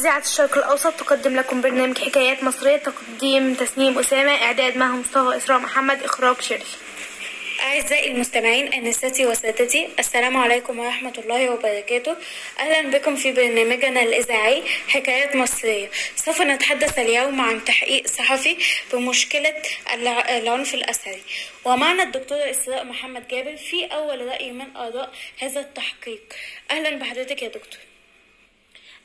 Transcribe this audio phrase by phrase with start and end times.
[0.00, 5.58] إذاعة الشرق الأوسط تقدم لكم برنامج حكايات مصرية تقديم تسنيم أسامة إعداد مها مصطفى إسراء
[5.58, 6.64] محمد إخراج شيري
[7.62, 12.16] أعزائي المستمعين أنستي وسادتي السلام عليكم ورحمة الله وبركاته.
[12.58, 15.90] أهلا بكم في برنامجنا الإذاعي حكايات مصرية.
[16.16, 18.56] سوف نتحدث اليوم عن تحقيق صحفي
[18.92, 19.54] بمشكلة
[19.94, 21.22] الع- العنف الأسري
[21.64, 26.20] ومعنا الدكتورة إسراء محمد جابر في أول رأي من آراء هذا التحقيق.
[26.70, 27.89] أهلا بحضرتك يا دكتور.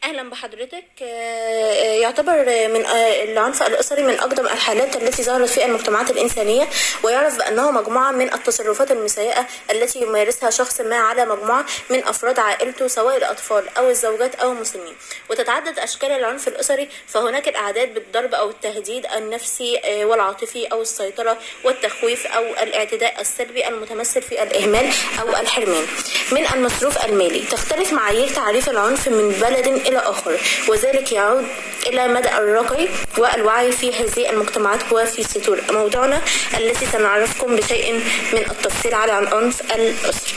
[0.06, 0.84] أهلا بحضرتك.
[1.02, 6.68] آه، يعتبر من آه، العنف الأسري من أقدم الحالات التي ظهرت في المجتمعات الإنسانية
[7.04, 12.88] ويعرف بانه مجموعة من التصرفات المسيئة التي يمارسها شخص ما على مجموعة من أفراد عائلته
[12.88, 14.96] سواء الأطفال أو الزوجات أو المسلمين.
[15.30, 22.28] وتتعدد أشكال العنف الأسري فهناك الأعداد بالضرب أو التهديد النفسي آه، والعاطفي أو السيطرة والتخويف
[22.28, 24.90] أو الاعتداء السلبي المتمثل في الإهمال
[25.22, 25.88] أو الحرمان.
[26.32, 30.40] من المصروف المالي تختلف معايير تعريف العنف من بلد إلى آخر.
[30.68, 31.48] وذلك يعود
[31.88, 36.22] إلى مدى الرقي والوعي في هذه المجتمعات وفي سطور موضوعنا
[36.58, 37.94] التي سنعرفكم بشيء
[38.34, 40.34] من التفصيل على العنف الأسري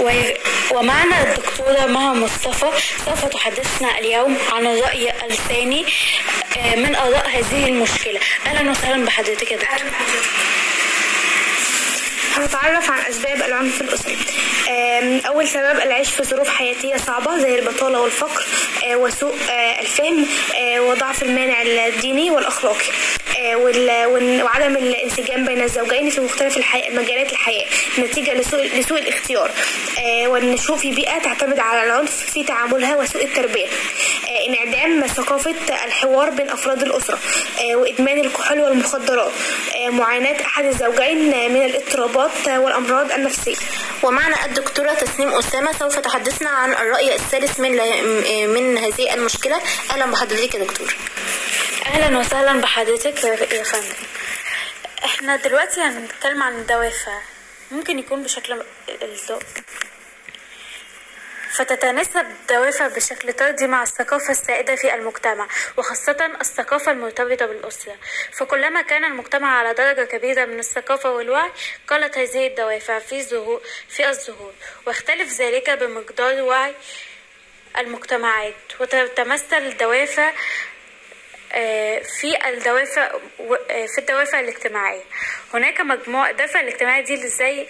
[0.00, 0.30] و-
[0.74, 2.70] ومعنا الدكتورة مها مصطفى.
[3.06, 5.86] سوف تحدثنا اليوم عن الرأي الثاني
[6.58, 8.20] آه، من آراء هذه المشكلة.
[8.46, 9.90] أهلا وسهلا بحضرتك يا دكتور.
[12.36, 14.16] هنتعرف عن أسباب العنف الأسري
[15.26, 18.44] أول سبب العيش في ظروف حياتية صعبة زي البطالة والفقر
[18.84, 20.26] آه، وسوء آه، الفهم
[20.58, 22.84] آه، وضعف المانع الديني والأخلاقي
[23.54, 26.90] وال- وال- وعدم الانسجام بين الزوجين في مختلف الحي...
[26.90, 27.64] مجالات الحياة
[27.98, 29.50] نتيجة لسوء, لسوء الاختيار
[30.26, 33.66] والنشوء في بيئة تعتمد على العنف في تعاملها وسوء التربية.
[34.34, 37.18] انعدام ثقافة الحوار بين أفراد الأسرة
[37.60, 39.32] آه، وإدمان الكحول والمخدرات
[39.76, 43.56] آه، معاناة أحد الزوجين آه، من الاضطرابات آه، والأمراض النفسية.
[44.02, 47.72] ومعنا الدكتورة تسنيم أسامة سوف تحدثنا عن الرأي الثالث من
[48.54, 49.60] من هذه المشكلة.
[49.90, 50.94] أهلا بحضرتك يا دكتور.
[51.86, 53.28] أهلا وسهلا بحضرتك يا
[53.58, 53.94] يا فندم.
[55.04, 57.18] إحنا دلوقتي هنتكلم عن الدوافع.
[57.70, 58.62] ممكن يكون بشكل
[59.02, 59.42] الذوق.
[61.54, 67.96] فتتناسب الدوافع بشكل طردي مع الثقافة السائدة في المجتمع وخاصة الثقافة المرتبطة بالأسرة.
[68.32, 71.50] فكلما كان المجتمع على درجة كبيرة من الثقافة والوعي
[71.88, 74.52] قلت هذه الدوافع في ظهور في الظهور.
[74.86, 76.74] واختلف ذلك بمقدار وعي
[77.78, 80.32] المجتمعات وتتمثل الدوافع
[82.20, 83.02] في الدوافع
[83.70, 85.00] آه، في الدوافع الاجتماعية.
[85.54, 87.66] هناك مجموعة الدافع الاجتماعي دي زي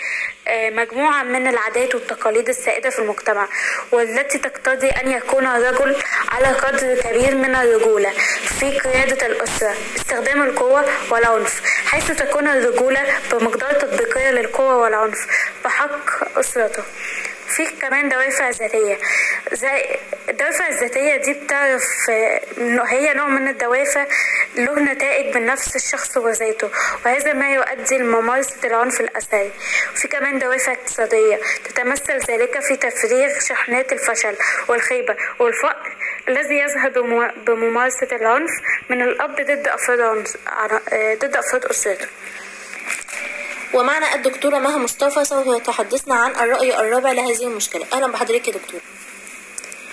[0.48, 3.48] آه، مجموعة من العادات والتقاليد السائدة في المجتمع
[3.92, 5.96] والتي تقتضي أن يكون الرجل
[6.28, 8.10] على قدر كبير من الرجولة
[8.58, 13.00] في قيادة الأسرة استخدام القوة والعنف حيث تكون الرجولة
[13.32, 15.26] بمقدار تطبيقية للقوة والعنف
[15.64, 16.82] بحق أسرته.
[17.56, 18.98] في كمان دوافع ذاتية.
[19.52, 19.84] زي
[20.28, 22.10] الدوافع الذاتية دي بتعرف
[22.58, 24.06] إنه هي نوع من الدوافع
[24.56, 26.70] له نتائج من نفس الشخص وذاته
[27.06, 29.50] وهذا ما يؤدي لممارسة العنف الأسري
[29.94, 34.36] وفي كمان دوافع اقتصادية تتمثل ذلك في تفريغ شحنات الفشل
[34.68, 35.96] والخيبة والفقر
[36.28, 36.88] الذي يظهر
[37.46, 38.50] بممارسة العنف
[38.90, 40.28] من الأب ضد أفراد
[40.94, 42.06] ضد أفراد أسرته.
[43.74, 47.86] ومعنا الدكتورة مها مصطفى سوف تحدثنا عن الرأي الرابع لهذه المشكلة.
[47.92, 48.80] أهلا بحضرتك يا دكتور.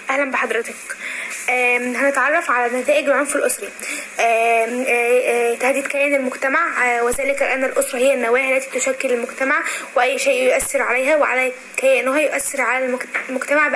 [0.09, 0.73] أهلا بحضرتك.
[1.95, 3.35] هنتعرف على نتائج العنف
[4.19, 7.01] آه، تهديد كيان المجتمع.
[7.01, 9.63] وذلك أن الأسرة هي النواة التي تشكل المجتمع
[9.95, 12.97] وأي شيء يؤثر عليها وعلى كيانها يؤثر على
[13.29, 13.67] المجتمع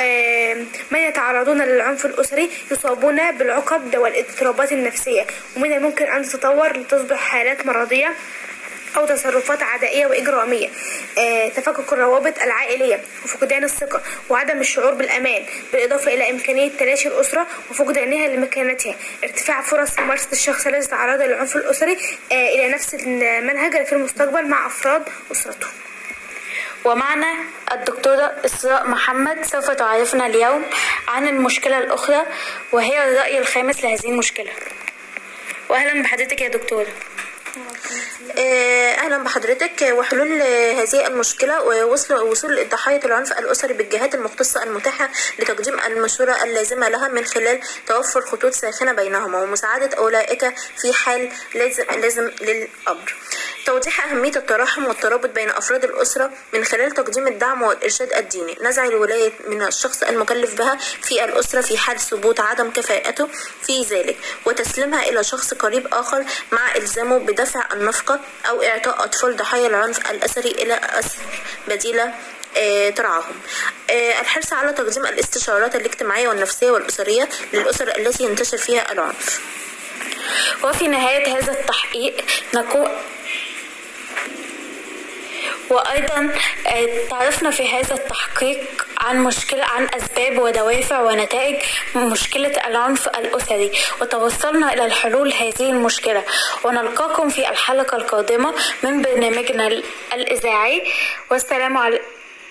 [0.00, 5.26] آم، من يتعرضون للعنف الأسري؟ يصابون بالعقد والإضطرابات النفسية.
[5.56, 8.14] ومن الممكن أن تتطور لتصبح حالات مرضية.
[8.96, 10.68] أو تصرفات عدائية وإجرامية.
[11.18, 18.28] آه، تفكك الروابط العائلية وفقدان الثقة وعدم الشعور بالأمان بالإضافة إلى إمكانية تلاشي الأسرة وفقدانها
[18.28, 18.94] لمكانتها.
[19.24, 21.98] ارتفاع فرص ممارسة الشخص الذي تعرض للعنف الأسري
[22.32, 25.02] آه، إلى نفس المنهج في المستقبل مع أفراد
[25.32, 25.66] أسرته.
[26.84, 27.34] ومعنا
[27.72, 30.62] الدكتورة إسراء محمد سوف تعرفنا اليوم
[31.08, 32.22] عن المشكلة الأخرى
[32.72, 34.50] وهي الرأي الخامس لهذه المشكلة.
[35.68, 36.86] وأهلا بحضرتك يا دكتورة
[38.38, 39.92] أهلا بحضرتك.
[39.92, 46.88] وحلول آه، هذه المشكلة ووصل وصول ضحايا العنف الأسري بالجهات المختصة المتاحة لتقديم المشورة اللازمة
[46.88, 53.14] لها من خلال توفر خطوط ساخنة بينهما ومساعدة أولئك في حال لازم لازم للأمر.
[53.66, 58.56] توضيح أهمية التراحم والترابط بين أفراد الأسرة من خلال تقديم الدعم والإرشاد الديني.
[58.62, 63.28] نزع الولاية من الشخص المكلف بها في الأسرة في حال ثبوت عدم كفاءته
[63.62, 64.16] في ذلك
[64.46, 70.50] وتسليمها إلى شخص قريب آخر مع إلزامه بدفع النفقة أو إعطاء أطفال ضحايا العنف الأسري
[70.50, 71.18] إلى أسر
[71.68, 72.14] بديلة
[72.56, 73.34] آه، ترعاهم
[73.90, 79.40] آه، الحرص على تقديم الاستشارات الاجتماعية والنفسية والأسرية للأسر التي ينتشر فيها العنف.
[80.64, 82.24] وفي نهاية هذا التحقيق
[82.54, 82.88] نكون
[85.72, 86.30] وأيضا
[86.66, 91.56] آه، تعرفنا في هذا التحقيق عن مشكلة عن أسباب ودوافع ونتائج
[91.96, 93.72] مشكلة العنف الأسري.
[94.00, 96.22] وتوصلنا إلى الحلول هذه المشكلة.
[96.64, 99.82] ونلقاكم في الحلقة القادمة من برنامجنا
[100.12, 100.82] الإذاعي.
[101.30, 102.00] والسلام علي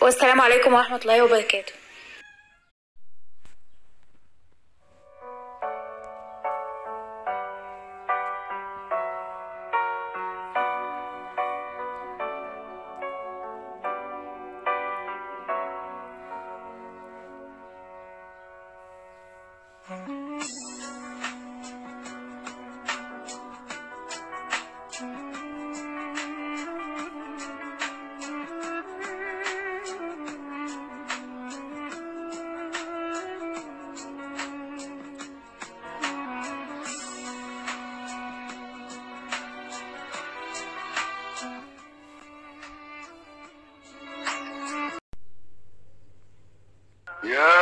[0.01, 1.80] والسلام عليكم ورحمة الله وبركاته.
[47.23, 47.60] يا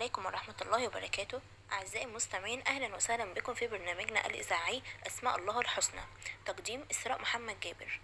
[0.00, 1.40] عليكم ورحمة الله وبركاته.
[1.72, 6.00] أعزائي المستمعين أهلا وسهلا بكم في برنامجنا الإذاعي أسماء الله الحسنى
[6.46, 8.00] تقديم إسراء محمد جابر.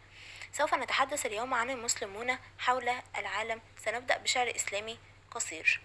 [0.53, 3.61] سوف نتحدث اليوم عن المسلمون حول العالم.
[3.85, 4.99] سنبدأ بشعر إسلامي
[5.31, 5.81] قصير.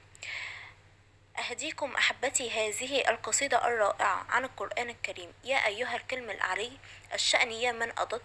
[1.40, 5.34] أهديكم أحبتي هذه القصيدة الرائعة عن القرآن الكريم.
[5.44, 6.78] يا أيها الكلم العلي
[7.14, 8.24] الشأن يا من أضد.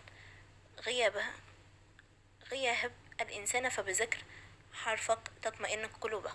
[0.80, 1.24] غيابه
[2.50, 4.18] غياب الإنسان فبذكر
[4.74, 6.32] حرفك تطمئن قلوبه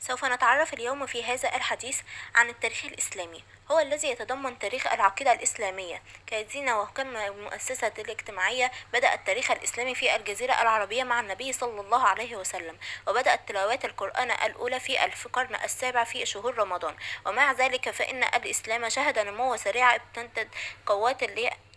[0.00, 2.00] سوف نتعرف اليوم في هذا الحديث
[2.34, 3.44] عن التاريخ الإسلامي.
[3.70, 6.02] هو الذي يتضمن تاريخ العقيدة الإسلامية.
[6.26, 12.36] كدينة وكما المؤسسة الاجتماعية بدأ التاريخ الإسلامي في الجزيرة العربية مع النبي صلى الله عليه
[12.36, 16.96] وسلم وبدأت تلاوات القرآن الأولى في القرن السابع في شهور رمضان.
[17.26, 20.48] ومع ذلك فإن الإسلام شهد نمو سريع ابتدت
[20.86, 21.22] قوات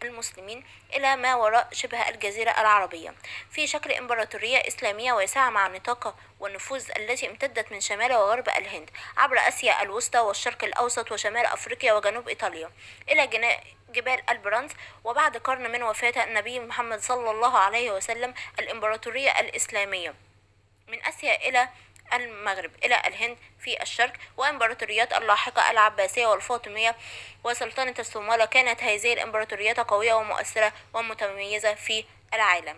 [0.03, 3.13] المسلمين إلى ما وراء شبه الجزيرة العربية.
[3.51, 9.37] في شكل إمبراطورية إسلامية واسعة مع نطاق والنفوذ التي امتدت من شمال وغرب الهند عبر
[9.47, 12.71] آسيا الوسطى والشرق الأوسط وشمال أفريقيا وجنوب إيطاليا.
[13.09, 13.27] إلى
[13.89, 14.71] جبال البرانز
[15.03, 20.13] وبعد قرن من وفاة النبي محمد صلى الله عليه وسلم الإمبراطورية الإسلامية.
[20.87, 21.69] من آسيا إلى
[22.13, 26.95] المغرب إلى الهند في الشرق وإمبراطوريات اللاحقة العباسية والفاطمية
[27.43, 32.75] وسلطنة الصومالة كانت هذه الإمبراطوريات قوية ومؤثرة ومتميزة في العالم.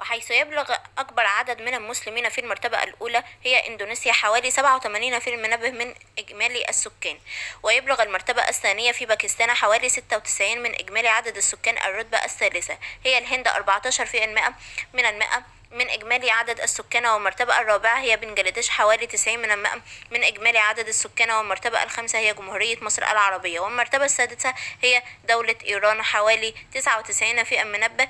[0.00, 5.28] وحيث يبلغ أكبر عدد من المسلمين في المرتبة الأولى هي إندونيسيا حوالي 87%
[5.70, 7.18] من إجمالي السكان.
[7.62, 12.78] ويبلغ المرتبة الثانية في باكستان حوالي 96 من إجمالي عدد السكان الرتبة الثالثة.
[13.04, 14.54] هي الهند 14%
[14.92, 15.44] من المئة
[15.74, 19.82] من إجمالي عدد السكان والمرتبة الرابعة هي بنجلاديش حوالي 90 من المئة.
[20.10, 23.60] من إجمالي عدد السكان والمرتبة الخامسة هي جمهورية مصر العربية.
[23.60, 28.08] والمرتبة السادسة هي دولة إيران حوالي 99 في المنبه.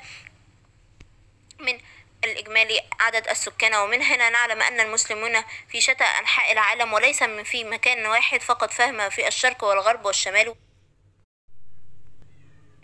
[1.61, 1.80] من
[2.25, 7.64] الإجمالي عدد السكان ومن هنا نعلم أن المسلمون في شتى أنحاء العالم وليس من في
[7.64, 10.54] مكان واحد فقط فهم في الشرق والغرب والشمال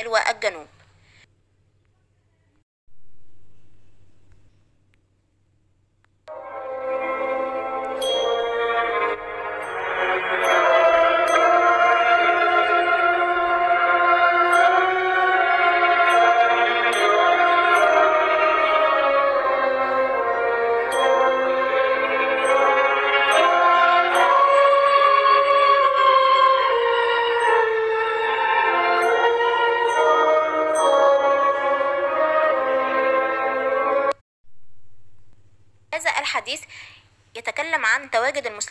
[0.06, 0.68] والجنوب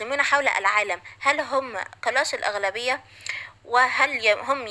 [0.00, 1.00] المسلمين حول العالم.
[1.20, 3.00] هل هم كلاش الأغلبية؟
[3.64, 4.66] وهل هم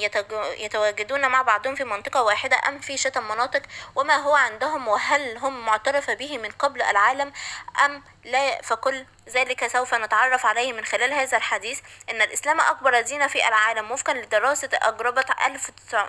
[0.57, 3.61] يتواجدون مع بعضهم في منطقة واحدة أم في شتى مناطق؟
[3.95, 7.33] وما هو عندهم؟ وهل هم معترف به من قبل العالم
[7.85, 11.79] أم لا؟ فكل ذلك سوف نتعرف عليه من خلال هذا الحديث.
[12.09, 15.31] إن الإسلام أكبر دين في العالم وفقا لدراسة أجربت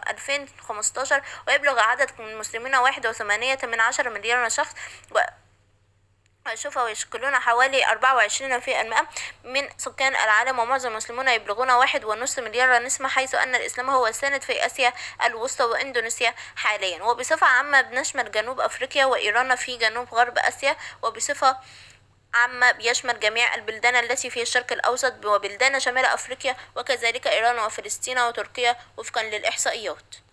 [0.08, 2.74] 2015 ويبلغ عدد المسلمين
[3.66, 4.74] من عشرة مليار شخص
[6.54, 9.08] شوفوا يشكلون حوالي أربعة وعشرين في المئة
[9.44, 14.42] من سكان العالم ومعظم المسلمون يبلغون واحد ونصف مليار نسمة حيث أن الإسلام هو السائد
[14.42, 14.92] في آسيا
[15.24, 17.02] الوسطى وإندونيسيا حاليا.
[17.02, 21.56] وبصفة عامة بنشمل جنوب أفريقيا وإيران في جنوب غرب آسيا وبصفة
[22.34, 28.76] عامة بيشمل جميع البلدان التي في الشرق الأوسط وبلدان شمال أفريقيا وكذلك إيران وفلسطين وتركيا
[28.96, 30.29] وفقا للإحصائيات.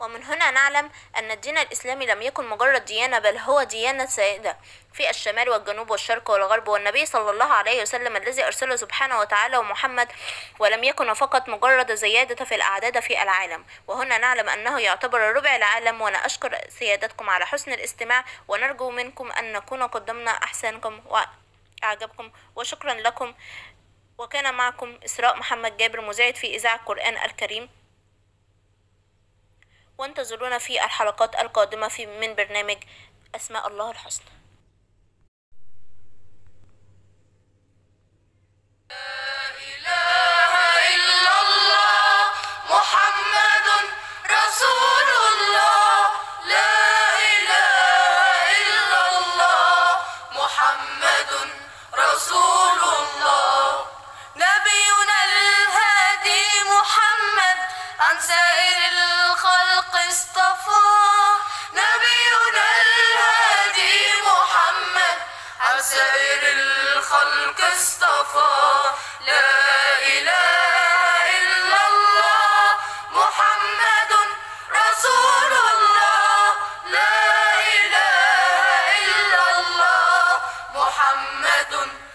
[0.00, 4.56] ومن هنا نعلم أن الدين الإسلامي لم يكن مجرد ديانة بل هو ديانة سائدة
[4.92, 6.68] في الشمال والجنوب والشرق والغرب.
[6.68, 10.08] والنبي صلى الله عليه وسلم الذي أرسله سبحانه وتعالى ومحمد
[10.58, 13.64] ولم يكن فقط مجرد زيادة في الأعداد في العالم.
[13.86, 18.24] وهنا نعلم أنه يعتبر ربع العالم وأنا أشكر سيادتكم على حسن الاستماع.
[18.48, 21.02] ونرجو منكم أن نكون قدمنا أحسانكم
[21.82, 22.30] وأعجبكم.
[22.56, 23.34] وشكرا لكم.
[24.18, 27.85] وكان معكم إسراء محمد جابر مذيعة في إذاعة القرآن الكريم.
[29.98, 32.76] وانتظرونا في الحلقات القادمة في من برنامج
[33.34, 34.26] أسماء الله الحسنى.
[81.70, 82.05] محمد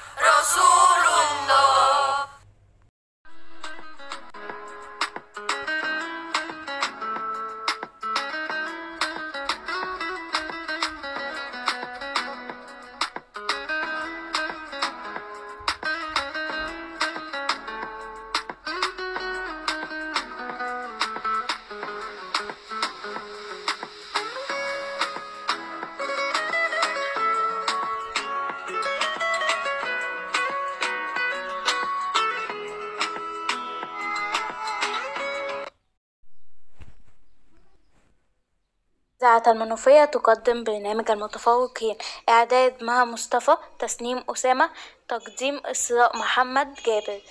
[39.37, 41.97] المنوفية تقدم برنامج المتفوقين.
[42.29, 44.69] إعداد مها مصطفى تسنيم أسامة
[45.07, 47.21] تقديم إسراء محمد جابر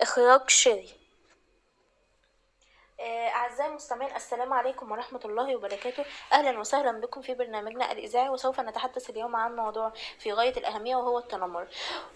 [0.00, 0.88] إخراج شيري.
[3.00, 6.04] آه، أعزائي المستمعين السلام عليكم ورحمة الله وبركاته.
[6.32, 11.18] أهلا وسهلا بكم في برنامجنا الإذاعي وسوف نتحدث اليوم عن موضوع في غاية الأهمية وهو
[11.18, 11.66] التنمر.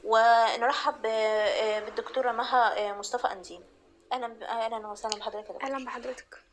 [0.05, 3.65] ونرحب آه، بالدكتورة مها آه، مصطفى أنزيم.
[4.13, 5.63] أهلا أهلا وسهلا بحضرتك.
[5.63, 6.46] أهلا بحضرتك.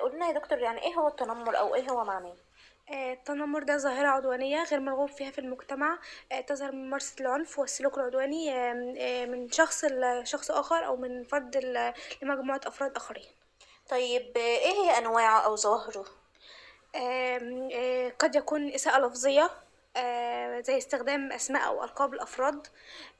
[0.00, 2.36] قولنا يا دكتور يعني إيه هو التنمر أو إيه هو معناه؟
[2.90, 5.98] آه، التنمر ده ظاهرة عدوانية غير مرغوب فيها في المجتمع
[6.32, 11.56] آه، تظهر من ممارسة العنف والسلوك العدواني آه، من شخص لشخص آخر أو من فرد
[12.22, 13.26] لمجموعة أفراد آخرين
[13.88, 16.04] طيب آه، إيه هي أنواعه أو ظواهره؟
[16.96, 19.50] آه، قد يكون إساءة لفظية
[19.96, 22.66] آه، زي استخدام أسماء أو ألقاب الأفراد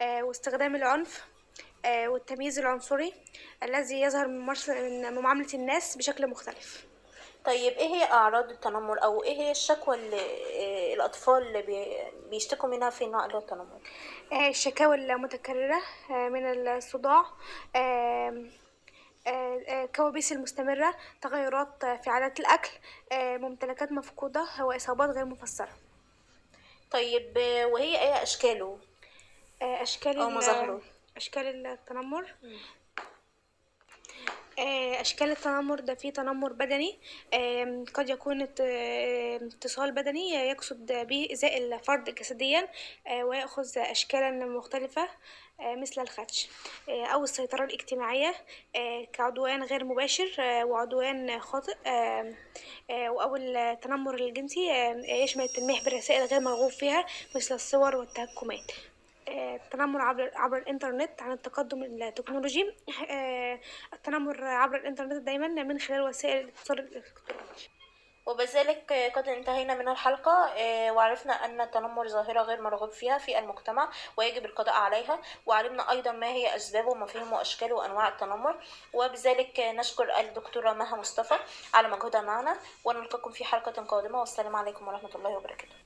[0.00, 1.35] آه، واستخدام العنف آه،
[1.86, 3.12] والتمييز العنصري
[3.62, 6.84] الذي يظهر من معاملة الناس بشكل مختلف.
[7.44, 12.68] طيب إيه هي أعراض التنمر؟ أو إيه هي الشكوى اللي آه، الأطفال اللي بي- بيشتكوا
[12.68, 13.78] منها في نوع التنمر
[14.32, 17.24] آه، الشكاوى المتكررة آه، من الصداع
[17.76, 18.44] آه،
[19.26, 22.70] آه، كوابيس المستمرة تغيرات آه، في عادات الأكل
[23.12, 25.72] آه، ممتلكات مفقودة وإصابات غير مفسرة.
[26.90, 28.78] طيب آه، وهي إيه أشكاله؟
[29.62, 30.80] آه، أشكال أو مظاهره.
[31.16, 32.34] أشكال التنمر.
[34.58, 36.98] آه، أشكال التنمر ده فيه تنمر بدني.
[37.94, 42.68] قد يكون ات- اتصال بدني يقصد به إيذاء الفرد جسديا
[43.06, 45.08] آه، ويأخذ أشكالا مختلفة
[45.60, 46.48] آه، مثل الخدش
[46.88, 48.34] أو السيطرة الاجتماعية
[48.76, 50.30] آه، كعدوان غير مباشر
[50.64, 51.76] وعدوان خاطئ
[52.90, 54.66] أو التنمر الجنسي
[55.22, 57.06] يشمل التلميح بالرسائل غير مرغوب فيها
[57.36, 58.72] مثل الصور والتهكمات.
[59.28, 62.76] التنمر عبر عبر الإنترنت عن التقدم التكنولوجي.
[63.10, 63.60] آه،
[63.92, 67.42] التنمر عبر الإنترنت دايما من خلال وسائل الاتصال الإلكتروني.
[68.26, 70.32] وبذلك آه، قد انتهينا من الحلقة.
[70.32, 75.20] آه، وعرفنا أن التنمر ظاهرة غير مرغوب فيها في المجتمع ويجب القضاء عليها.
[75.46, 78.56] وعلمنا أيضا ما هي أسباب ومفاهيم وأشكال وأنواع التنمر.
[78.92, 81.38] وبذلك آه، نشكر الدكتورة مها مصطفى
[81.74, 82.56] على مجهودها معنا.
[82.84, 84.20] ونلقاكم في حلقة قادمة.
[84.20, 85.85] والسلام عليكم ورحمة الله وبركاته.